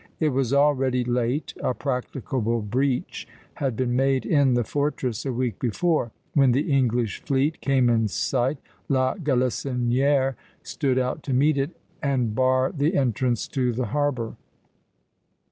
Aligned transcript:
It 0.19 0.29
was 0.29 0.51
already 0.51 1.03
late; 1.03 1.53
a 1.59 1.75
practicable 1.75 2.63
breach 2.63 3.27
had 3.53 3.75
been 3.75 3.95
made 3.95 4.25
in 4.25 4.55
the 4.55 4.63
fortress 4.63 5.27
a 5.27 5.31
week 5.31 5.59
before. 5.59 6.11
When 6.33 6.53
the 6.53 6.71
English 6.73 7.21
fleet 7.21 7.61
came 7.61 7.87
in 7.87 8.07
sight, 8.07 8.57
La 8.89 9.13
Galissonière 9.13 10.33
stood 10.63 10.97
out 10.97 11.21
to 11.21 11.33
meet 11.33 11.55
it 11.59 11.77
and 12.01 12.33
bar 12.33 12.71
the 12.75 12.97
entrance 12.97 13.47
to 13.49 13.71
the 13.73 13.85
harbor. 13.93 14.37